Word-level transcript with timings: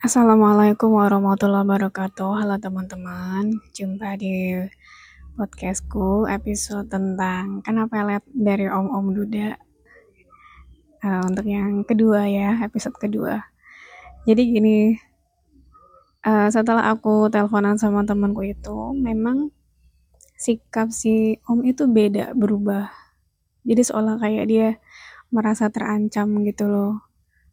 Assalamualaikum 0.00 0.96
warahmatullahi 0.96 1.60
wabarakatuh. 1.60 2.40
Halo 2.40 2.56
teman-teman, 2.56 3.60
jumpa 3.76 4.16
di 4.16 4.56
podcastku 5.36 6.24
episode 6.24 6.88
tentang 6.88 7.60
kenapa 7.60 8.00
pelet 8.00 8.24
dari 8.32 8.64
Om 8.64 8.96
Om 8.96 9.06
Duda. 9.12 9.60
Uh, 11.04 11.20
untuk 11.28 11.44
yang 11.44 11.84
kedua 11.84 12.24
ya, 12.32 12.56
episode 12.64 12.96
kedua. 12.96 13.44
Jadi 14.24 14.42
gini, 14.48 14.96
uh, 16.24 16.48
setelah 16.48 16.96
aku 16.96 17.28
teleponan 17.28 17.76
sama 17.76 18.00
temanku 18.00 18.40
itu, 18.40 18.96
memang 18.96 19.52
sikap 20.32 20.88
si 20.96 21.36
Om 21.44 21.60
itu 21.68 21.84
beda, 21.84 22.32
berubah. 22.32 22.88
Jadi 23.68 23.84
seolah 23.84 24.16
kayak 24.16 24.48
dia 24.48 24.68
merasa 25.28 25.68
terancam 25.68 26.40
gitu 26.48 26.72
loh. 26.72 27.04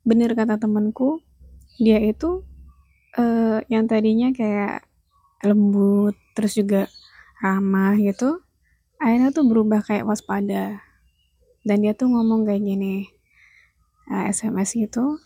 Bener 0.07 0.31
kata 0.31 0.55
temanku, 0.55 1.26
dia 1.77 2.01
itu 2.01 2.41
uh, 3.17 3.61
yang 3.69 3.85
tadinya 3.85 4.33
kayak 4.33 4.85
lembut 5.45 6.17
terus 6.33 6.57
juga 6.57 6.89
ramah 7.41 7.93
gitu 7.97 8.41
akhirnya 8.97 9.29
tuh 9.29 9.45
berubah 9.45 9.85
kayak 9.85 10.09
waspada. 10.09 10.81
Dan 11.61 11.83
dia 11.83 11.93
tuh 11.93 12.07
ngomong 12.07 12.47
kayak 12.47 12.63
gini 12.63 13.11
uh, 14.07 14.25
eh, 14.25 14.31
SMS 14.31 14.73
gitu 14.73 15.19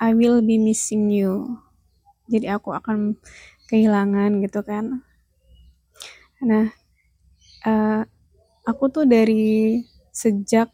I 0.00 0.16
will 0.16 0.40
be 0.40 0.56
missing 0.56 1.12
you. 1.12 1.60
Jadi 2.30 2.48
aku 2.48 2.72
akan 2.72 3.20
kehilangan 3.68 4.40
gitu 4.40 4.64
kan. 4.64 5.04
Nah 6.40 6.72
uh, 7.68 8.02
aku 8.64 8.88
tuh 8.88 9.04
dari 9.04 9.82
sejak 10.14 10.72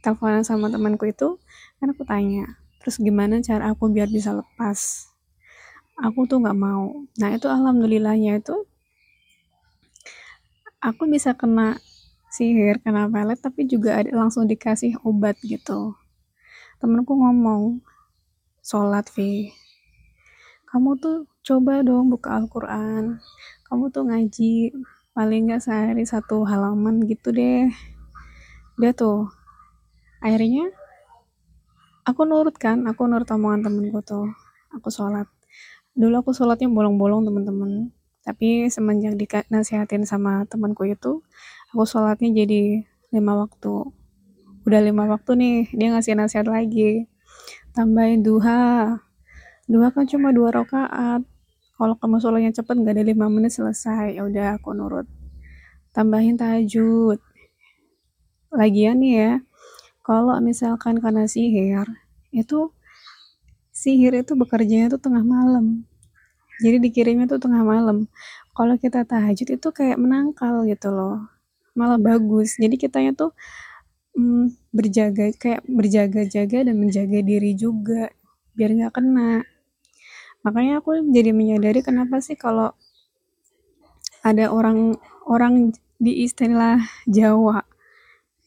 teleponan 0.00 0.46
sama 0.46 0.70
temanku 0.72 1.10
itu 1.10 1.36
kan 1.82 1.92
aku 1.92 2.04
tanya 2.08 2.60
terus 2.80 2.96
gimana 2.96 3.38
cara 3.44 3.70
aku 3.70 3.92
biar 3.92 4.08
bisa 4.08 4.32
lepas? 4.32 5.12
Aku 6.00 6.24
tuh 6.24 6.40
nggak 6.40 6.56
mau. 6.56 7.04
Nah 7.20 7.28
itu 7.36 7.46
alhamdulillahnya 7.46 8.40
itu 8.40 8.56
aku 10.80 11.04
bisa 11.06 11.36
kena 11.36 11.76
sihir 12.32 12.80
kena 12.80 13.04
pelet 13.12 13.36
tapi 13.36 13.68
juga 13.68 14.00
ada 14.00 14.08
langsung 14.16 14.48
dikasih 14.48 14.96
obat 15.04 15.36
gitu. 15.44 15.92
Temenku 16.80 17.12
ngomong 17.12 17.84
sholat 18.64 19.12
Vi. 19.12 19.52
Kamu 20.64 20.96
tuh 20.96 21.28
coba 21.44 21.84
dong 21.84 22.08
buka 22.08 22.40
Al-Quran. 22.40 23.20
Kamu 23.68 23.92
tuh 23.92 24.08
ngaji 24.08 24.72
paling 25.12 25.50
nggak 25.50 25.60
sehari 25.60 26.06
satu 26.08 26.48
halaman 26.48 27.04
gitu 27.04 27.28
deh. 27.34 27.68
Dia 28.80 28.96
tuh 28.96 29.28
akhirnya 30.24 30.72
aku 32.10 32.26
nurut 32.26 32.56
kan 32.58 32.82
aku 32.90 33.06
nurut 33.06 33.30
omongan 33.30 33.70
temenku 33.70 34.02
tuh. 34.02 34.26
Aku 34.74 34.90
sholat. 34.90 35.26
Dulu 35.94 36.22
aku 36.22 36.30
sholatnya 36.34 36.66
bolong-bolong 36.70 37.26
temen-temen. 37.26 37.94
Tapi 38.20 38.68
semenjak 38.68 39.16
dinasihatin 39.16 40.04
sama 40.04 40.44
temanku 40.50 40.84
itu 40.84 41.24
aku 41.72 41.84
sholatnya 41.86 42.44
jadi 42.44 42.84
lima 43.14 43.32
waktu. 43.38 43.90
Udah 44.66 44.80
lima 44.84 45.08
waktu 45.08 45.30
nih 45.38 45.56
dia 45.72 45.88
ngasih 45.94 46.18
nasihat 46.18 46.46
lagi. 46.50 47.08
Tambahin 47.72 48.26
duha. 48.26 48.98
Duha 49.70 49.88
kan 49.94 50.04
cuma 50.10 50.34
dua 50.34 50.50
rakaat. 50.50 51.22
Kalau 51.80 51.94
kamu 51.96 52.20
sholatnya 52.20 52.52
cepet 52.52 52.76
gak 52.84 52.92
ada 52.92 53.04
lima 53.06 53.26
menit 53.32 53.56
selesai. 53.56 54.18
Ya 54.18 54.26
udah 54.26 54.60
aku 54.60 54.76
nurut. 54.76 55.08
Tambahin 55.96 56.36
tahajud. 56.36 57.18
Lagian 58.50 58.98
nih 58.98 59.14
ya 59.14 59.32
kalau 60.10 60.34
misalkan 60.42 60.98
karena 60.98 61.22
sihir, 61.30 61.86
itu 62.34 62.74
sihir 63.70 64.10
itu 64.26 64.34
bekerjanya 64.34 64.90
itu 64.90 64.98
tengah 64.98 65.22
malam. 65.22 65.86
Jadi 66.58 66.82
dikirimnya 66.82 67.30
tuh 67.30 67.38
tengah 67.38 67.62
malam. 67.62 68.10
Kalau 68.50 68.74
kita 68.74 69.06
tahajud 69.06 69.46
itu 69.46 69.68
kayak 69.70 70.02
menangkal 70.02 70.66
gitu 70.66 70.90
loh. 70.90 71.30
Malah 71.78 72.02
bagus. 72.02 72.58
Jadi 72.58 72.74
kitanya 72.74 73.14
tuh 73.14 73.30
mm, 74.18 74.74
berjaga 74.74 75.30
kayak 75.38 75.62
berjaga-jaga 75.70 76.66
dan 76.66 76.74
menjaga 76.74 77.22
diri 77.22 77.54
juga 77.54 78.10
biar 78.58 78.70
nggak 78.74 78.92
kena. 78.98 79.46
Makanya 80.42 80.82
aku 80.82 81.06
jadi 81.06 81.30
menyadari 81.30 81.86
kenapa 81.86 82.18
sih 82.18 82.34
kalau 82.34 82.74
ada 84.26 84.50
orang 84.50 84.98
orang 85.22 85.70
di 86.02 86.26
istilah 86.26 86.82
Jawa 87.06 87.62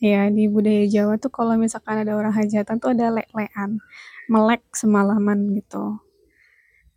Ya, 0.03 0.28
di 0.28 0.52
budaya 0.52 0.84
Jawa 0.84 1.16
tuh 1.16 1.31
kalau 1.31 1.56
misalkan 1.56 2.03
ada 2.03 2.12
orang 2.19 2.36
hajatan 2.36 2.75
tuh 2.84 2.91
ada 2.91 3.08
lek-lekan, 3.08 3.80
melek 4.28 4.59
semalaman 4.75 5.56
gitu. 5.56 6.03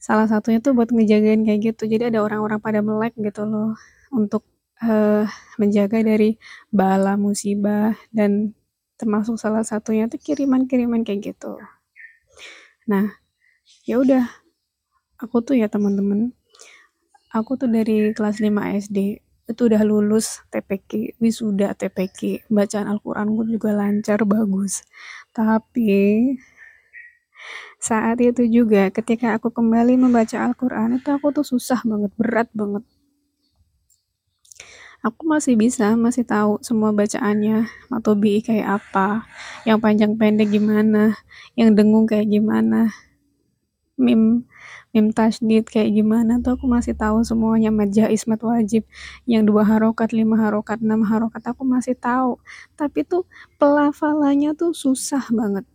Salah 0.02 0.26
satunya 0.26 0.58
tuh 0.58 0.74
buat 0.74 0.90
ngejagain 0.90 1.46
kayak 1.46 1.60
gitu. 1.74 1.86
Jadi 1.86 2.10
ada 2.10 2.18
orang-orang 2.26 2.58
pada 2.58 2.82
melek 2.82 3.14
gitu 3.14 3.46
loh 3.46 3.78
untuk 4.10 4.42
uh, 4.82 5.22
menjaga 5.54 6.02
dari 6.02 6.34
bala 6.74 7.14
musibah 7.14 7.94
dan 8.10 8.58
termasuk 8.98 9.38
salah 9.38 9.62
satunya 9.62 10.10
tuh 10.10 10.18
kiriman-kiriman 10.18 11.06
kayak 11.06 11.30
gitu. 11.30 11.62
Nah, 12.90 13.14
ya 13.86 14.02
udah 14.02 14.26
aku 15.22 15.46
tuh 15.46 15.54
ya 15.54 15.70
teman-teman 15.70 16.34
aku 17.30 17.54
tuh 17.60 17.68
dari 17.68 18.10
kelas 18.16 18.40
5 18.40 18.50
SD 18.88 19.25
itu 19.46 19.70
udah 19.70 19.82
lulus 19.86 20.42
TPK, 20.50 21.14
wisuda 21.22 21.70
TPK, 21.78 22.50
bacaan 22.50 22.90
Al-Quran 22.90 23.30
gue 23.30 23.46
juga 23.58 23.70
lancar, 23.74 24.26
bagus. 24.26 24.82
Tapi 25.30 26.34
saat 27.78 28.18
itu 28.18 28.42
juga 28.50 28.90
ketika 28.90 29.38
aku 29.38 29.54
kembali 29.54 29.94
membaca 29.94 30.42
Al-Quran 30.42 30.98
itu 30.98 31.08
aku 31.14 31.30
tuh 31.30 31.46
susah 31.46 31.78
banget, 31.86 32.10
berat 32.18 32.50
banget. 32.50 32.82
Aku 35.06 35.22
masih 35.30 35.54
bisa, 35.54 35.94
masih 35.94 36.26
tahu 36.26 36.58
semua 36.66 36.90
bacaannya, 36.90 37.70
atau 37.94 38.18
bi 38.18 38.42
kayak 38.42 38.82
apa, 38.82 39.22
yang 39.62 39.78
panjang 39.78 40.18
pendek 40.18 40.50
gimana, 40.50 41.14
yang 41.54 41.70
dengung 41.78 42.10
kayak 42.10 42.26
gimana, 42.26 42.90
mim 43.96 44.44
mim 44.96 45.06
tasdid 45.12 45.68
kayak 45.68 45.92
gimana 45.92 46.40
tuh? 46.40 46.56
Aku 46.56 46.64
masih 46.68 46.96
tahu 46.96 47.20
semuanya. 47.24 47.68
Mad 47.68 47.92
jaiz 47.92 48.24
mad 48.24 48.40
wajib. 48.40 48.88
Yang 49.28 49.42
dua 49.52 49.62
harokat 49.64 50.16
lima 50.16 50.40
harokat 50.40 50.80
enam 50.80 51.04
harokat 51.04 51.44
aku 51.44 51.68
masih 51.68 51.96
tahu. 51.96 52.40
Tapi 52.76 53.04
tuh 53.04 53.28
pelafalannya 53.60 54.56
tuh 54.56 54.72
susah 54.72 55.24
banget. 55.32 55.68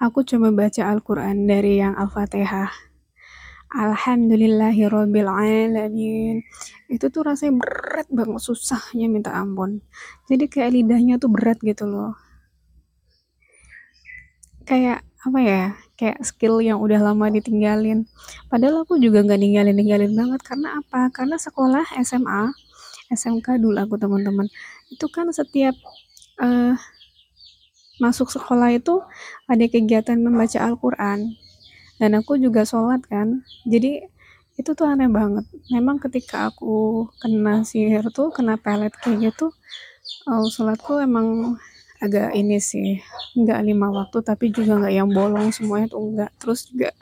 Aku 0.00 0.26
coba 0.26 0.50
baca 0.50 0.82
Al-Quran 0.90 1.46
dari 1.46 1.78
yang 1.78 1.94
Al-Fatihah. 1.94 2.94
Alhamdulillahirabbil 3.74 5.26
alamin. 5.26 6.46
Itu 6.86 7.10
tuh 7.10 7.26
rasanya 7.26 7.58
berat 7.58 8.06
banget, 8.06 8.38
susahnya 8.38 9.10
minta 9.10 9.34
ampun. 9.34 9.82
Jadi 10.30 10.46
kayak 10.46 10.70
lidahnya 10.78 11.18
tuh 11.18 11.30
berat 11.30 11.58
gitu 11.58 11.90
loh. 11.90 12.14
Kayak 14.62 15.02
apa 15.26 15.38
ya 15.42 15.62
kayak 15.94 16.18
skill 16.26 16.58
yang 16.58 16.78
udah 16.82 17.00
lama 17.00 17.30
ditinggalin. 17.30 18.06
Padahal 18.50 18.82
aku 18.82 18.98
juga 18.98 19.22
nggak 19.22 19.40
ninggalin 19.40 19.76
ninggalin 19.76 20.12
banget. 20.14 20.40
Karena 20.42 20.78
apa? 20.80 21.10
Karena 21.14 21.36
sekolah 21.38 21.84
SMA 22.02 22.50
SMK 23.14 23.62
dulu 23.62 23.78
aku 23.78 23.94
teman-teman. 24.00 24.46
Itu 24.90 25.06
kan 25.12 25.30
setiap 25.30 25.74
uh, 26.42 26.74
masuk 28.02 28.30
sekolah 28.32 28.74
itu 28.74 29.00
ada 29.46 29.64
kegiatan 29.70 30.18
membaca 30.18 30.58
Al-Quran. 30.62 31.38
Dan 32.02 32.10
aku 32.18 32.36
juga 32.42 32.66
sholat 32.66 33.06
kan. 33.06 33.46
Jadi 33.66 34.02
itu 34.54 34.70
tuh 34.74 34.86
aneh 34.86 35.10
banget. 35.10 35.46
Memang 35.70 35.98
ketika 36.02 36.50
aku 36.50 37.06
kena 37.22 37.62
sihir 37.66 38.06
tuh 38.14 38.30
kena 38.34 38.54
pelet 38.58 38.94
kayak 39.02 39.30
gitu 39.34 39.50
uh, 40.30 40.46
sholatku 40.48 41.00
emang 41.02 41.58
agak 42.04 42.36
ini 42.36 42.60
sih 42.60 43.00
nggak 43.32 43.60
lima 43.64 43.88
waktu 43.88 44.20
tapi 44.20 44.52
juga 44.52 44.76
nggak 44.76 44.94
yang 44.94 45.08
bolong 45.08 45.48
semuanya 45.48 45.88
tuh 45.88 46.04
enggak 46.04 46.30
terus 46.36 46.68
juga 46.68 46.92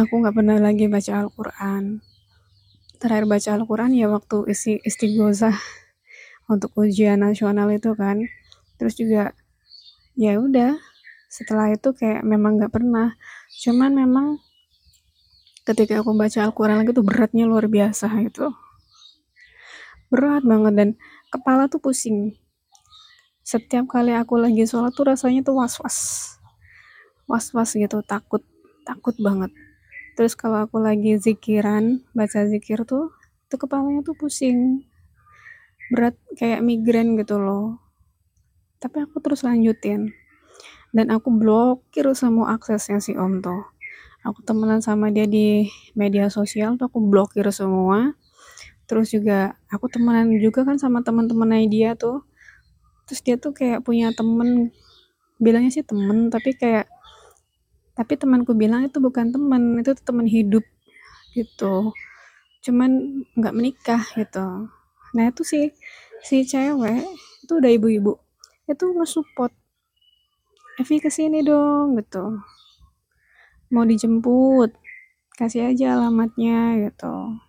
aku 0.00 0.12
nggak 0.22 0.36
pernah 0.36 0.56
lagi 0.56 0.88
baca 0.88 1.12
Al-Quran. 1.20 2.00
Terakhir 3.00 3.24
baca 3.28 3.48
Al-Quran 3.56 3.90
ya 3.96 4.06
waktu 4.08 4.48
isi 4.48 4.80
istighosah 4.80 5.56
untuk 6.52 6.72
ujian 6.80 7.20
nasional 7.20 7.68
itu 7.68 7.92
kan. 7.92 8.24
Terus 8.80 8.96
juga 8.96 9.36
ya 10.16 10.40
udah 10.40 10.76
setelah 11.28 11.72
itu 11.72 11.92
kayak 11.92 12.24
memang 12.24 12.56
nggak 12.60 12.72
pernah. 12.72 13.16
Cuman 13.60 13.92
memang 13.92 14.26
ketika 15.68 16.00
aku 16.00 16.16
baca 16.16 16.48
Al-Quran 16.48 16.80
lagi 16.80 16.96
tuh 16.96 17.04
beratnya 17.04 17.44
luar 17.44 17.68
biasa 17.68 18.08
itu 18.24 18.48
berat 20.10 20.42
banget 20.42 20.74
dan 20.74 20.88
kepala 21.30 21.70
tuh 21.70 21.78
pusing 21.78 22.34
setiap 23.40 23.88
kali 23.88 24.12
aku 24.12 24.36
lagi 24.36 24.68
sholat 24.68 24.92
tuh 24.92 25.08
rasanya 25.08 25.40
tuh 25.40 25.56
was-was. 25.56 25.98
Was-was 27.24 27.72
gitu 27.74 28.04
takut 28.04 28.44
takut 28.84 29.16
banget. 29.16 29.50
Terus 30.18 30.36
kalau 30.36 30.66
aku 30.66 30.82
lagi 30.82 31.16
zikiran 31.16 32.04
baca 32.12 32.44
zikir 32.44 32.84
tuh 32.84 33.08
itu 33.48 33.56
kepalanya 33.56 34.04
tuh 34.04 34.14
pusing. 34.14 34.84
Berat 35.90 36.14
kayak 36.38 36.62
migrain 36.62 37.18
gitu 37.18 37.40
loh. 37.40 37.82
Tapi 38.78 39.02
aku 39.08 39.18
terus 39.24 39.42
lanjutin. 39.42 40.12
Dan 40.90 41.10
aku 41.14 41.30
blokir 41.30 42.06
semua 42.14 42.54
aksesnya 42.58 42.98
si 43.02 43.14
om 43.14 43.42
tuh. 43.42 43.62
Aku 44.20 44.44
temenan 44.44 44.84
sama 44.84 45.08
dia 45.08 45.24
di 45.24 45.64
media 45.96 46.28
sosial 46.28 46.76
tuh 46.76 46.92
aku 46.92 47.00
blokir 47.00 47.48
semua. 47.50 48.12
Terus 48.84 49.14
juga 49.14 49.56
aku 49.72 49.86
temenan 49.88 50.30
juga 50.36 50.66
kan 50.66 50.76
sama 50.76 51.00
teman-temannya 51.00 51.66
dia 51.70 51.94
tuh 51.96 52.26
terus 53.10 53.26
dia 53.26 53.34
tuh 53.34 53.50
kayak 53.50 53.82
punya 53.82 54.14
temen 54.14 54.70
bilangnya 55.42 55.74
sih 55.74 55.82
temen 55.82 56.30
tapi 56.30 56.54
kayak 56.54 56.86
tapi 57.98 58.14
temanku 58.14 58.54
bilang 58.54 58.86
itu 58.86 59.02
bukan 59.02 59.34
teman 59.34 59.82
itu 59.82 59.98
teman 59.98 60.30
hidup 60.30 60.62
gitu. 61.34 61.90
Cuman 62.62 63.26
nggak 63.34 63.56
menikah 63.58 63.98
gitu. 64.14 64.70
Nah 65.10 65.24
itu 65.26 65.42
sih 65.42 65.74
si 66.22 66.46
cewek 66.46 67.02
itu 67.42 67.52
udah 67.58 67.70
ibu-ibu 67.74 68.14
itu 68.70 68.84
nge-support 68.94 69.50
Evi 70.78 71.02
ke 71.02 71.10
sini 71.10 71.42
dong 71.42 71.98
gitu. 71.98 72.38
Mau 73.74 73.82
dijemput 73.82 74.70
kasih 75.34 75.74
aja 75.74 75.98
alamatnya 75.98 76.78
gitu. 76.86 77.42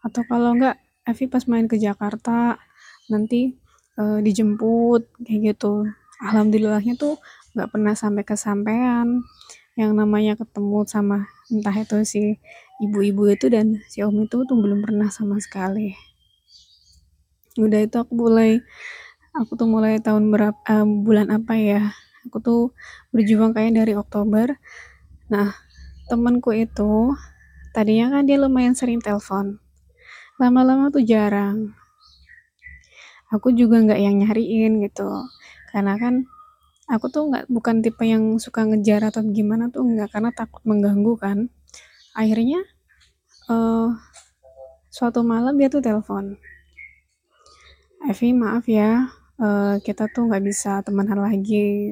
Atau 0.00 0.24
kalau 0.24 0.56
enggak 0.56 0.80
Evi 1.04 1.28
pas 1.28 1.44
main 1.44 1.68
ke 1.68 1.76
Jakarta 1.76 2.56
nanti 3.12 3.60
uh, 3.98 4.18
dijemput 4.22 5.06
kayak 5.22 5.54
gitu. 5.54 5.86
Alhamdulillahnya 6.22 6.94
tuh 6.94 7.18
nggak 7.54 7.68
pernah 7.70 7.94
sampai 7.94 8.22
kesampaian. 8.26 9.22
Yang 9.74 9.92
namanya 9.98 10.38
ketemu 10.38 10.86
sama 10.86 11.26
entah 11.50 11.74
itu 11.74 11.98
si 12.06 12.22
ibu-ibu 12.78 13.26
itu 13.26 13.50
dan 13.50 13.82
si 13.90 14.06
om 14.06 14.14
itu 14.22 14.46
tuh 14.46 14.56
belum 14.58 14.86
pernah 14.86 15.10
sama 15.10 15.42
sekali. 15.42 15.98
Udah 17.58 17.82
itu 17.82 17.96
aku 17.98 18.14
mulai 18.14 18.62
aku 19.34 19.58
tuh 19.58 19.66
mulai 19.66 19.98
tahun 19.98 20.30
berapa 20.30 20.58
uh, 20.70 20.86
bulan 20.86 21.34
apa 21.34 21.58
ya 21.58 21.90
aku 22.26 22.38
tuh 22.38 22.62
berjuang 23.10 23.50
kayak 23.50 23.74
dari 23.74 23.98
Oktober. 23.98 24.54
Nah 25.30 25.54
temanku 26.06 26.54
itu 26.54 27.14
tadinya 27.74 28.18
kan 28.18 28.30
dia 28.30 28.38
lumayan 28.38 28.78
sering 28.78 29.02
telepon. 29.02 29.58
Lama-lama 30.38 30.90
tuh 30.90 31.02
jarang 31.02 31.74
aku 33.34 33.50
juga 33.50 33.82
nggak 33.82 33.98
yang 33.98 34.22
nyariin 34.22 34.78
gitu. 34.86 35.10
Karena 35.74 35.98
kan 35.98 36.22
aku 36.86 37.10
tuh 37.10 37.26
nggak 37.34 37.50
bukan 37.50 37.82
tipe 37.82 38.06
yang 38.06 38.38
suka 38.38 38.62
ngejar 38.62 39.10
atau 39.10 39.26
gimana 39.26 39.66
tuh 39.74 39.82
nggak 39.82 40.14
karena 40.14 40.30
takut 40.30 40.62
mengganggu 40.62 41.14
kan. 41.18 41.38
Akhirnya 42.14 42.62
uh, 43.50 43.90
suatu 44.86 45.26
malam 45.26 45.58
dia 45.58 45.66
tuh 45.66 45.82
telepon. 45.82 46.38
Evi 48.06 48.36
maaf 48.36 48.68
ya 48.70 49.10
uh, 49.42 49.80
kita 49.82 50.06
tuh 50.14 50.30
nggak 50.30 50.44
bisa 50.46 50.78
temenan 50.86 51.18
lagi. 51.18 51.90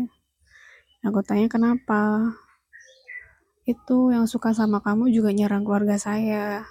Aku 1.02 1.18
tanya 1.26 1.50
kenapa? 1.50 2.30
Itu 3.66 4.14
yang 4.14 4.30
suka 4.30 4.54
sama 4.54 4.78
kamu 4.78 5.10
juga 5.10 5.34
nyerang 5.34 5.66
keluarga 5.66 5.98
saya. 5.98 6.62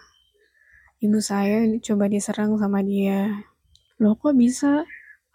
Ibu 1.03 1.19
saya 1.19 1.65
coba 1.81 2.05
diserang 2.07 2.55
sama 2.61 2.85
dia 2.85 3.50
loh 4.01 4.17
kok 4.17 4.33
bisa? 4.33 4.81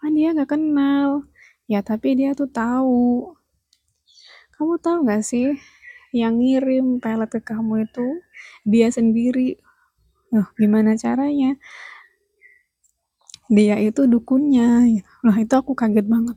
Kan 0.03 0.11
dia 0.13 0.35
nggak 0.35 0.51
kenal. 0.51 1.23
Ya 1.71 1.79
tapi 1.79 2.19
dia 2.19 2.35
tuh 2.35 2.51
tahu. 2.51 3.31
Kamu 4.59 4.75
tahu 4.83 5.07
nggak 5.07 5.23
sih 5.23 5.55
yang 6.11 6.43
ngirim 6.43 6.99
pelet 6.99 7.31
ke 7.31 7.39
kamu 7.39 7.87
itu? 7.87 8.07
Dia 8.67 8.91
sendiri. 8.91 9.55
Loh 10.35 10.51
gimana 10.59 10.99
caranya? 10.99 11.55
Dia 13.47 13.79
itu 13.79 14.03
dukunnya. 14.03 14.83
Loh 15.23 15.37
itu 15.39 15.53
aku 15.55 15.71
kaget 15.71 16.03
banget. 16.03 16.35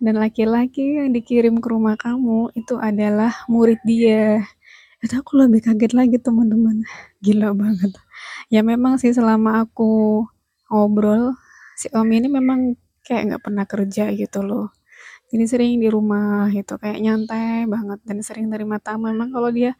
Dan 0.00 0.16
laki-laki 0.16 0.96
yang 1.00 1.12
dikirim 1.12 1.60
ke 1.60 1.68
rumah 1.68 1.96
kamu 1.96 2.52
itu 2.56 2.76
adalah 2.80 3.32
murid 3.48 3.80
dia. 3.84 4.44
Itu 5.00 5.20
aku 5.24 5.40
lebih 5.40 5.64
kaget 5.64 5.92
lagi 5.96 6.16
teman-teman. 6.20 6.84
Gila 7.24 7.56
banget. 7.56 7.92
Ya 8.52 8.60
memang 8.60 9.00
sih 9.00 9.12
selama 9.12 9.64
aku 9.64 10.24
ngobrol 10.70 11.34
si 11.80 11.86
om 11.98 12.08
ini 12.08 12.28
memang 12.30 12.78
kayak 13.06 13.22
nggak 13.28 13.42
pernah 13.46 13.64
kerja 13.66 14.04
gitu 14.14 14.40
loh. 14.46 14.66
Jadi 15.30 15.44
sering 15.46 15.72
di 15.82 15.88
rumah 15.90 16.50
gitu 16.50 16.74
kayak 16.82 16.98
nyantai 17.04 17.66
banget 17.70 17.98
dan 18.06 18.18
sering 18.26 18.46
terima 18.52 18.78
tamu. 18.82 19.10
Memang 19.10 19.30
kalau 19.34 19.50
dia 19.54 19.74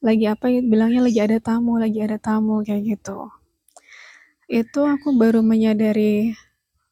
lagi 0.00 0.24
apa 0.28 0.46
ya 0.48 0.60
bilangnya 0.64 1.00
lagi 1.04 1.20
ada 1.20 1.38
tamu 1.40 1.76
lagi 1.80 1.98
ada 2.00 2.18
tamu 2.20 2.64
kayak 2.64 2.82
gitu. 2.98 3.28
Itu 4.50 4.80
aku 4.84 5.14
baru 5.16 5.40
menyadari 5.44 6.34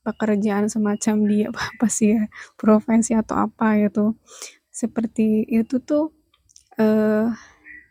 pekerjaan 0.06 0.72
semacam 0.72 1.16
dia 1.28 1.46
apa 1.72 1.86
sih 1.90 2.16
ya 2.16 2.22
profesi 2.60 3.12
atau 3.16 3.36
apa 3.48 3.76
gitu. 3.82 4.16
Seperti 4.72 5.44
itu 5.48 5.80
tuh 5.82 6.12
eh, 6.80 7.26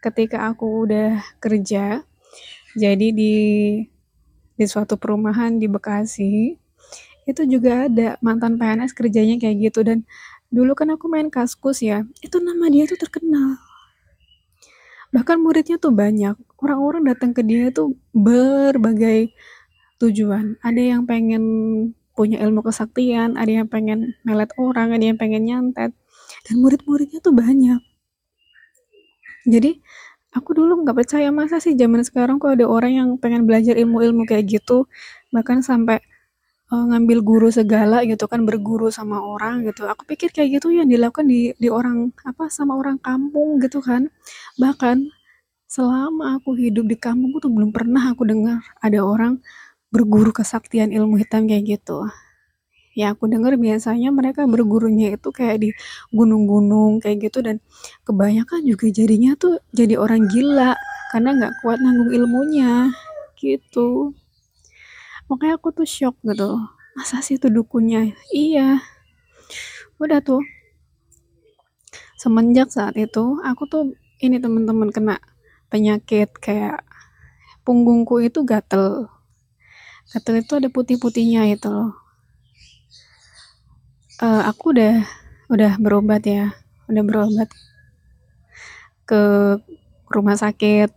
ketika 0.05 0.49
aku 0.49 0.87
udah 0.87 1.19
kerja 1.43 2.05
jadi 2.77 3.07
di 3.11 3.35
di 4.57 4.65
suatu 4.65 4.97
perumahan 4.97 5.61
di 5.61 5.69
Bekasi 5.69 6.57
itu 7.27 7.41
juga 7.45 7.85
ada 7.85 8.17
mantan 8.23 8.57
PNS 8.57 8.95
kerjanya 8.97 9.37
kayak 9.37 9.71
gitu. 9.71 9.85
Dan 9.85 10.03
dulu 10.49 10.73
kan 10.73 10.89
aku 10.91 11.05
main 11.11 11.29
kaskus 11.29 11.83
ya 11.83 12.03
itu 12.25 12.41
nama 12.41 12.65
dia 12.71 12.89
tuh 12.89 12.97
terkenal. 12.97 13.59
Bahkan 15.13 15.37
muridnya 15.39 15.77
tuh 15.79 15.93
banyak. 15.93 16.35
Orang-orang 16.57 17.05
datang 17.07 17.31
ke 17.31 17.45
dia 17.45 17.69
tuh 17.71 17.95
berbagai 18.11 19.31
tujuan. 20.01 20.57
Ada 20.65 20.97
yang 20.97 21.01
pengen 21.07 21.43
punya 22.17 22.41
ilmu 22.41 22.65
kesaktian 22.65 23.37
ada 23.37 23.61
yang 23.61 23.69
pengen 23.69 24.17
melet 24.25 24.49
orang 24.57 24.89
ada 24.89 25.05
yang 25.05 25.21
pengen 25.21 25.45
nyantet. 25.45 25.93
Dan 26.49 26.55
murid-muridnya 26.59 27.21
tuh 27.21 27.35
banyak. 27.35 27.79
Jadi 29.47 29.79
aku 30.35 30.49
dulu 30.57 30.83
nggak 30.83 30.97
percaya 31.05 31.29
masa 31.33 31.59
sih 31.63 31.73
zaman 31.77 32.03
sekarang 32.03 32.37
kok 32.41 32.55
ada 32.59 32.65
orang 32.67 32.91
yang 32.95 33.09
pengen 33.21 33.43
belajar 33.47 33.75
ilmu-ilmu 33.79 34.23
kayak 34.29 34.45
gitu? 34.59 34.87
Bahkan 35.33 35.63
sampai 35.65 35.99
uh, 36.71 36.83
ngambil 36.89 37.19
guru 37.23 37.49
segala 37.53 38.03
gitu 38.07 38.25
kan 38.31 38.43
berguru 38.47 38.89
sama 38.93 39.19
orang 39.23 39.67
gitu. 39.67 39.87
Aku 39.87 40.03
pikir 40.07 40.29
kayak 40.35 40.59
gitu 40.61 40.71
yang 40.75 40.87
dilakukan 40.89 41.27
di 41.27 41.53
di 41.57 41.69
orang 41.71 42.11
apa 42.27 42.49
sama 42.51 42.75
orang 42.79 42.97
kampung 43.01 43.59
gitu 43.63 43.79
kan. 43.83 44.09
Bahkan 44.59 45.07
selama 45.67 46.39
aku 46.39 46.55
hidup 46.55 46.87
di 46.87 46.95
kampung 46.99 47.35
tuh 47.43 47.51
belum 47.51 47.71
pernah 47.75 48.11
aku 48.15 48.23
dengar 48.23 48.63
ada 48.79 49.03
orang 49.03 49.43
berguru 49.91 50.31
kesaktian 50.35 50.91
ilmu 50.95 51.19
hitam 51.19 51.47
kayak 51.47 51.79
gitu 51.79 52.07
ya 52.97 53.13
aku 53.13 53.29
dengar 53.29 53.53
biasanya 53.61 54.09
mereka 54.09 54.49
bergurunya 54.49 55.13
itu 55.13 55.29
kayak 55.29 55.61
di 55.61 55.69
gunung-gunung 56.09 56.97
kayak 56.97 57.29
gitu 57.29 57.45
dan 57.45 57.61
kebanyakan 58.01 58.65
juga 58.65 58.89
jadinya 58.89 59.37
tuh 59.37 59.61
jadi 59.69 60.01
orang 60.01 60.25
gila 60.25 60.73
karena 61.13 61.29
nggak 61.37 61.53
kuat 61.61 61.77
nanggung 61.77 62.09
ilmunya 62.09 62.89
gitu. 63.37 64.17
Makanya 65.29 65.61
aku 65.61 65.69
tuh 65.77 65.85
shock 65.85 66.17
gitu. 66.25 66.57
Masa 66.97 67.21
sih 67.21 67.37
itu 67.37 67.53
dukunnya? 67.53 68.17
Iya. 68.33 68.81
Udah 70.01 70.17
tuh. 70.25 70.41
Semenjak 72.17 72.73
saat 72.73 72.97
itu 72.97 73.37
aku 73.45 73.69
tuh 73.69 73.93
ini 74.25 74.41
teman-teman 74.41 74.89
kena 74.89 75.21
penyakit 75.69 76.33
kayak 76.41 76.81
punggungku 77.61 78.25
itu 78.25 78.41
gatel. 78.41 79.05
Gatel 80.09 80.41
itu 80.41 80.57
ada 80.57 80.73
putih-putihnya 80.73 81.45
itu 81.53 81.69
loh 81.69 82.06
uh, 84.21 84.43
aku 84.49 84.73
udah 84.73 85.05
udah 85.51 85.71
berobat 85.79 86.23
ya. 86.25 86.53
Udah 86.87 87.03
berobat 87.03 87.49
ke 89.07 89.21
rumah 90.09 90.37
sakit. 90.37 90.89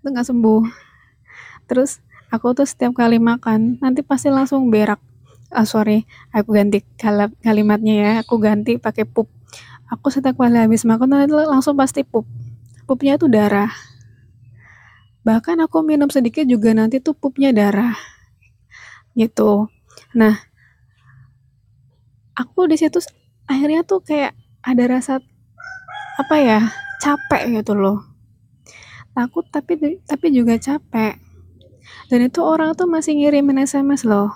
Itu 0.00 0.06
nggak 0.06 0.28
sembuh. 0.28 0.62
Terus 1.68 2.00
aku 2.32 2.56
tuh 2.56 2.66
setiap 2.68 2.96
kali 2.96 3.20
makan 3.20 3.80
nanti 3.82 4.00
pasti 4.04 4.32
langsung 4.32 4.72
berak. 4.72 5.00
Ah 5.48 5.64
sorry 5.64 6.04
aku 6.32 6.52
ganti 6.56 6.84
kalimatnya 7.42 7.94
ya. 7.96 8.10
Aku 8.24 8.40
ganti 8.40 8.76
pakai 8.76 9.04
pup. 9.08 9.28
Aku 9.88 10.12
setiap 10.12 10.36
kali 10.36 10.60
habis 10.60 10.84
makan 10.84 11.08
nanti 11.08 11.32
langsung 11.32 11.76
pasti 11.76 12.04
pup. 12.04 12.28
Pupnya 12.88 13.20
itu 13.20 13.28
darah. 13.28 13.72
Bahkan 15.24 15.60
aku 15.60 15.84
minum 15.84 16.08
sedikit 16.08 16.48
juga 16.48 16.72
nanti 16.72 17.04
tuh 17.04 17.12
pupnya 17.12 17.52
darah. 17.52 17.92
Gitu. 19.12 19.68
Nah 20.16 20.47
aku 22.38 22.70
di 22.70 22.78
situ 22.78 23.02
akhirnya 23.50 23.82
tuh 23.82 23.98
kayak 23.98 24.38
ada 24.62 24.84
rasa 24.86 25.18
apa 26.22 26.36
ya 26.38 26.60
capek 27.02 27.62
gitu 27.62 27.74
loh. 27.74 28.06
Takut 29.10 29.42
tapi 29.50 29.98
tapi 30.06 30.26
juga 30.30 30.54
capek. 30.54 31.18
Dan 32.06 32.20
itu 32.30 32.40
orang 32.40 32.78
tuh 32.78 32.86
masih 32.86 33.18
ngirimin 33.18 33.66
SMS 33.66 34.06
loh. 34.06 34.30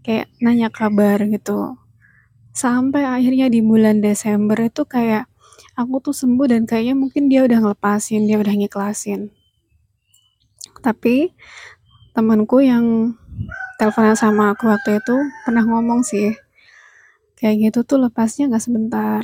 Kayak 0.00 0.32
nanya 0.40 0.72
kabar 0.72 1.20
gitu. 1.28 1.76
Sampai 2.56 3.04
akhirnya 3.04 3.52
di 3.52 3.60
bulan 3.60 4.00
Desember 4.00 4.56
itu 4.56 4.88
kayak 4.88 5.28
aku 5.76 6.00
tuh 6.00 6.16
sembuh 6.16 6.48
dan 6.48 6.62
kayaknya 6.64 6.96
mungkin 6.96 7.28
dia 7.28 7.44
udah 7.44 7.60
ngelepasin 7.60 8.24
dia 8.24 8.40
udah 8.40 8.54
ngiklasin. 8.56 9.28
Tapi 10.80 11.36
temanku 12.16 12.64
yang 12.64 13.16
teleponan 13.76 14.16
sama 14.16 14.52
aku 14.56 14.68
waktu 14.68 15.00
itu 15.00 15.16
pernah 15.44 15.64
ngomong 15.64 16.04
sih 16.04 16.32
kayak 17.40 17.72
gitu 17.72 17.80
tuh 17.88 17.98
lepasnya 18.04 18.52
nggak 18.52 18.64
sebentar. 18.64 19.22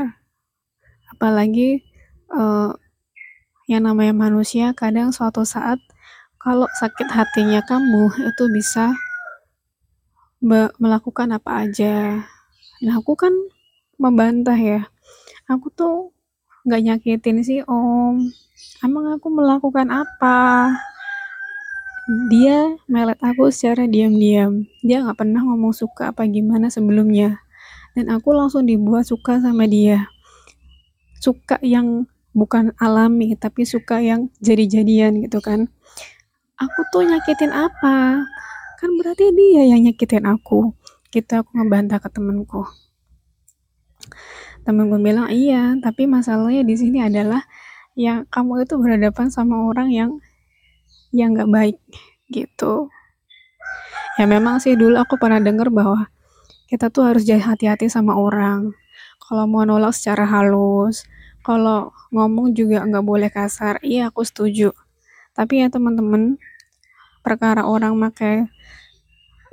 Apalagi 1.12 1.84
uh, 2.32 2.72
yang 3.68 3.84
namanya 3.84 4.16
manusia 4.16 4.72
kadang 4.72 5.12
suatu 5.12 5.44
saat 5.44 5.76
kalau 6.40 6.64
sakit 6.80 7.12
hatinya 7.12 7.60
kamu 7.60 8.08
itu 8.32 8.44
bisa 8.48 8.96
melakukan 10.80 11.36
apa 11.36 11.68
aja. 11.68 12.24
Nah 12.80 12.94
aku 12.96 13.12
kan 13.20 13.32
membantah 14.00 14.56
ya. 14.56 14.88
Aku 15.52 15.68
tuh 15.68 16.16
nggak 16.64 16.82
nyakitin 16.88 17.44
sih 17.44 17.60
om. 17.68 18.32
Emang 18.80 19.12
aku 19.12 19.28
melakukan 19.28 19.92
apa? 19.92 20.72
Dia 22.30 22.78
melet 22.86 23.18
aku 23.20 23.50
secara 23.50 23.84
diam-diam. 23.90 24.64
Dia 24.80 25.02
nggak 25.04 25.18
pernah 25.20 25.42
ngomong 25.42 25.74
suka 25.74 26.14
apa 26.14 26.24
gimana 26.30 26.70
sebelumnya 26.70 27.45
dan 27.96 28.12
aku 28.12 28.36
langsung 28.36 28.68
dibuat 28.68 29.08
suka 29.08 29.40
sama 29.40 29.64
dia. 29.64 30.12
Suka 31.18 31.56
yang 31.64 32.04
bukan 32.36 32.76
alami 32.76 33.32
tapi 33.40 33.64
suka 33.64 34.04
yang 34.04 34.28
jadi-jadian 34.44 35.24
gitu 35.24 35.40
kan. 35.40 35.72
Aku 36.60 36.84
tuh 36.92 37.08
nyakitin 37.08 37.50
apa? 37.50 38.20
Kan 38.76 38.90
berarti 39.00 39.32
dia 39.32 39.72
yang 39.72 39.88
nyakitin 39.88 40.28
aku. 40.28 40.76
Kita 41.08 41.40
aku 41.40 41.56
ngebantah 41.56 41.96
ke 41.96 42.12
temenku 42.12 42.68
temenku 44.66 44.98
bilang 44.98 45.30
iya 45.30 45.78
tapi 45.78 46.10
masalahnya 46.10 46.66
di 46.66 46.74
sini 46.74 46.98
adalah 46.98 47.46
yang 47.94 48.26
kamu 48.28 48.66
itu 48.66 48.74
berhadapan 48.76 49.30
sama 49.30 49.70
orang 49.70 49.88
yang 49.94 50.10
yang 51.14 51.32
nggak 51.32 51.48
baik. 51.48 51.78
Gitu. 52.28 52.90
Ya 54.20 54.24
memang 54.28 54.60
sih 54.60 54.76
dulu 54.76 55.00
aku 55.00 55.16
pernah 55.16 55.40
denger 55.40 55.72
bahwa 55.72 56.10
kita 56.66 56.90
tuh 56.90 57.06
harus 57.06 57.22
jadi 57.22 57.42
hati-hati 57.42 57.86
sama 57.86 58.18
orang. 58.18 58.74
Kalau 59.22 59.46
mau 59.46 59.62
nolak 59.66 59.94
secara 59.94 60.26
halus 60.26 61.06
kalau 61.46 61.94
ngomong 62.10 62.58
juga 62.58 62.82
nggak 62.82 63.06
boleh 63.06 63.30
kasar 63.30 63.78
iya 63.86 64.10
aku 64.10 64.26
setuju. 64.26 64.74
Tapi 65.30 65.62
ya 65.62 65.70
teman-teman 65.70 66.42
perkara 67.22 67.62
orang 67.62 67.94
pakai 68.02 68.50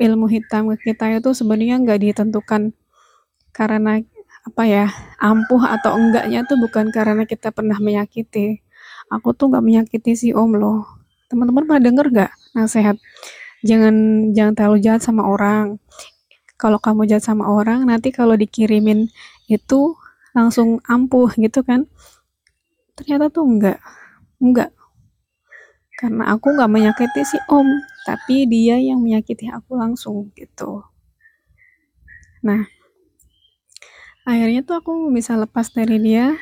ilmu 0.01 0.25
hitam 0.25 0.73
ke 0.73 0.89
kita 0.89 1.21
itu 1.21 1.37
sebenarnya 1.37 1.77
nggak 1.85 1.99
ditentukan 2.01 2.73
karena 3.53 4.01
apa 4.43 4.63
ya 4.65 4.85
ampuh 5.21 5.61
atau 5.61 5.93
enggaknya 5.95 6.43
tuh 6.49 6.57
bukan 6.57 6.89
karena 6.89 7.29
kita 7.29 7.53
pernah 7.53 7.77
menyakiti. 7.77 8.65
Aku 9.13 9.37
tuh 9.37 9.53
nggak 9.53 9.61
menyakiti 9.61 10.17
si 10.17 10.27
om 10.33 10.57
loh. 10.57 10.81
Teman-teman 11.29 11.69
pernah 11.69 11.83
denger 11.85 12.05
nggak 12.09 12.31
nasihat? 12.57 12.97
Jangan 13.61 13.93
jangan 14.33 14.53
terlalu 14.57 14.77
jahat 14.81 15.01
sama 15.05 15.29
orang 15.29 15.77
kalau 16.57 16.77
kamu 16.79 17.09
jahat 17.09 17.25
sama 17.25 17.49
orang 17.49 17.89
nanti 17.89 18.13
kalau 18.13 18.37
dikirimin 18.37 19.09
itu 19.51 19.97
langsung 20.33 20.81
ampuh 20.87 21.29
gitu 21.37 21.61
kan. 21.65 21.85
Ternyata 22.97 23.29
tuh 23.33 23.45
enggak 23.45 23.79
enggak. 24.41 24.71
Karena 25.97 26.35
aku 26.35 26.53
nggak 26.53 26.71
menyakiti 26.71 27.21
si 27.23 27.37
om 27.47 27.65
tapi 28.03 28.43
dia 28.49 28.75
yang 28.75 28.99
menyakiti 28.99 29.47
aku 29.47 29.79
langsung 29.79 30.29
gitu. 30.35 30.83
Nah 32.43 32.67
akhirnya 34.23 34.63
tuh 34.63 34.79
aku 34.79 34.91
bisa 35.11 35.35
lepas 35.39 35.71
dari 35.71 35.99
dia. 35.99 36.35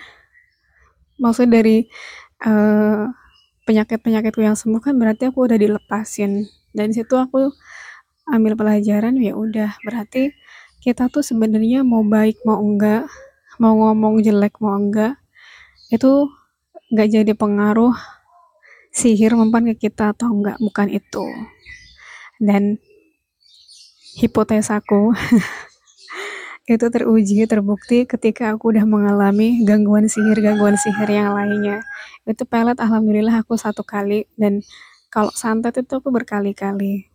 Maksud 1.22 1.54
dari 1.54 1.86
uh, 2.46 3.06
penyakit-penyakitku 3.70 4.42
yang 4.42 4.58
sembuh 4.58 4.82
kan 4.82 4.98
berarti 4.98 5.30
aku 5.30 5.46
udah 5.46 5.58
dilepasin. 5.58 6.50
Dan 6.74 6.96
situ 6.96 7.14
aku 7.14 7.54
ambil 8.30 8.54
pelajaran 8.58 9.18
ya 9.18 9.34
udah. 9.34 9.78
Berarti 9.86 10.34
kita 10.82 11.10
tuh 11.14 11.22
sebenarnya 11.22 11.86
mau 11.86 12.02
baik 12.02 12.42
mau 12.42 12.58
enggak 12.58 13.06
mau 13.62 13.78
ngomong 13.78 14.26
jelek 14.26 14.58
mau 14.58 14.74
enggak 14.74 15.14
itu 15.94 16.26
nggak 16.90 17.10
jadi 17.14 17.34
pengaruh 17.38 17.94
sihir 18.90 19.38
mempan 19.38 19.70
ke 19.72 19.88
kita 19.88 20.18
atau 20.18 20.34
enggak 20.34 20.58
bukan 20.58 20.90
itu. 20.90 21.26
Dan 22.42 22.82
hipotesaku 24.18 25.14
itu 26.74 26.86
teruji 26.90 27.46
terbukti 27.46 28.10
ketika 28.10 28.56
aku 28.56 28.74
udah 28.74 28.86
mengalami 28.90 29.62
gangguan 29.62 30.10
sihir 30.10 30.42
gangguan 30.42 30.76
sihir 30.80 31.10
yang 31.10 31.38
lainnya. 31.38 31.86
Itu 32.26 32.50
pelet 32.50 32.82
alhamdulillah 32.82 33.46
aku 33.46 33.54
satu 33.60 33.86
kali. 33.86 34.26
Dan 34.34 34.66
kalau 35.14 35.30
santet 35.36 35.78
itu 35.78 36.02
aku 36.02 36.10
berkali-kali 36.10 37.11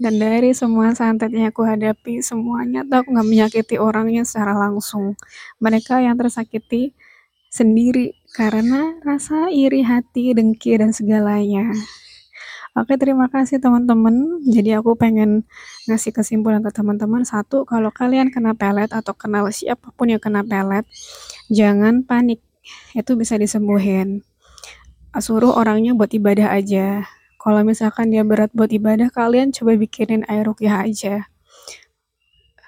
dan 0.00 0.16
dari 0.16 0.56
semua 0.56 0.96
santetnya 0.96 1.52
aku 1.52 1.62
hadapi 1.68 2.24
semuanya 2.24 2.82
tuh 2.88 3.04
aku 3.04 3.08
nggak 3.12 3.28
menyakiti 3.28 3.76
orangnya 3.76 4.24
secara 4.24 4.56
langsung 4.56 5.12
mereka 5.60 6.00
yang 6.00 6.16
tersakiti 6.16 6.96
sendiri 7.52 8.16
karena 8.32 8.96
rasa 9.04 9.52
iri 9.52 9.84
hati 9.84 10.32
dengki 10.32 10.80
dan 10.80 10.96
segalanya 10.96 11.68
Oke, 12.78 12.94
terima 12.94 13.26
kasih 13.26 13.58
teman-teman. 13.58 14.38
Jadi 14.46 14.78
aku 14.78 14.94
pengen 14.94 15.42
ngasih 15.90 16.14
kesimpulan 16.14 16.62
ke 16.62 16.70
teman-teman. 16.70 17.26
Satu, 17.26 17.66
kalau 17.66 17.90
kalian 17.90 18.30
kena 18.30 18.54
pelet 18.54 18.94
atau 18.94 19.10
kenal 19.10 19.50
siapa 19.50 19.90
pun 19.98 20.06
yang 20.06 20.22
kena 20.22 20.46
pelet, 20.46 20.86
jangan 21.50 22.06
panik. 22.06 22.38
Itu 22.94 23.18
bisa 23.18 23.34
disembuhin. 23.42 24.22
Suruh 25.18 25.50
orangnya 25.58 25.98
buat 25.98 26.14
ibadah 26.14 26.54
aja. 26.54 27.10
Kalau 27.40 27.64
misalkan 27.64 28.12
dia 28.12 28.20
berat 28.20 28.52
buat 28.52 28.68
ibadah, 28.68 29.08
kalian 29.08 29.48
coba 29.56 29.72
bikinin 29.80 30.28
air 30.28 30.44
rukyah 30.44 30.84
aja. 30.84 31.24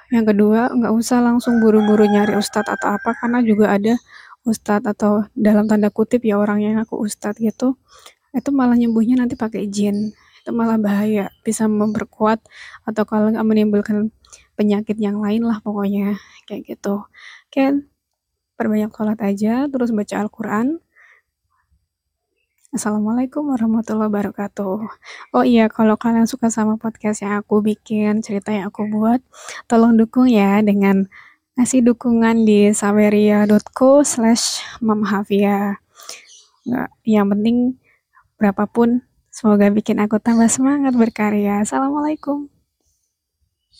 Yang 0.09 0.25
kedua, 0.33 0.73
nggak 0.73 0.93
usah 0.97 1.21
langsung 1.21 1.61
buru-buru 1.61 2.09
nyari 2.09 2.37
ustadz 2.41 2.73
atau 2.73 2.97
apa, 2.97 3.13
karena 3.21 3.45
juga 3.45 3.77
ada 3.77 4.01
ustadz 4.49 4.89
atau 4.89 5.29
dalam 5.37 5.69
tanda 5.69 5.93
kutip 5.93 6.25
ya 6.25 6.41
orang 6.41 6.65
yang 6.65 6.77
aku 6.81 6.97
ustadz 7.01 7.37
gitu, 7.37 7.77
itu 8.33 8.51
malah 8.53 8.77
nyembuhnya 8.77 9.21
nanti 9.21 9.37
pakai 9.37 9.69
jin. 9.69 10.17
Itu 10.41 10.51
malah 10.57 10.81
bahaya, 10.81 11.29
bisa 11.47 11.69
memperkuat 11.69 12.41
atau 12.89 13.03
kalau 13.07 13.31
nggak 13.31 13.47
menimbulkan 13.47 14.11
penyakit 14.57 14.97
yang 15.01 15.21
lain 15.21 15.45
lah 15.45 15.61
pokoknya, 15.61 16.17
kayak 16.49 16.65
gitu. 16.77 17.05
Oke, 17.49 17.89
perbanyak 18.57 18.93
sholat 18.93 19.21
aja, 19.21 19.69
terus 19.69 19.93
baca 19.93 20.15
Al-Quran, 20.21 20.81
Assalamualaikum 22.73 23.53
warahmatullahi 23.53 24.09
wabarakatuh. 24.09 24.81
Oh 25.37 25.45
iya, 25.45 25.69
kalau 25.69 26.01
kalian 26.01 26.25
suka 26.25 26.49
sama 26.49 26.81
podcast 26.81 27.21
yang 27.21 27.45
aku 27.45 27.61
bikin, 27.61 28.25
cerita 28.25 28.49
yang 28.49 28.73
aku 28.73 28.89
buat, 28.89 29.21
tolong 29.69 29.93
dukung 30.01 30.25
ya 30.25 30.57
dengan 30.65 31.05
ngasih 31.61 31.85
dukungan 31.85 32.49
di 32.49 32.73
saweria.co 32.73 34.01
slash 34.09 34.65
mamhafia. 34.81 35.85
Nggak, 36.65 36.89
yang 37.05 37.29
penting 37.29 37.57
berapapun, 38.41 39.05
semoga 39.29 39.69
bikin 39.69 40.01
aku 40.01 40.17
tambah 40.17 40.49
semangat 40.49 40.97
berkarya. 40.97 41.61
Assalamualaikum. 41.61 42.49